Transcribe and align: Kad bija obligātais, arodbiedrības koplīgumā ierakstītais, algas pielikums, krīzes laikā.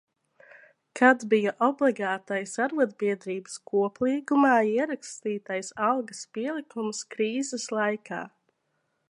Kad 0.99 1.25
bija 1.33 1.51
obligātais, 1.67 2.53
arodbiedrības 2.65 3.59
koplīgumā 3.73 4.55
ierakstītais, 4.71 5.71
algas 5.91 6.25
pielikums, 6.39 7.05
krīzes 7.17 7.71
laikā. 7.81 8.25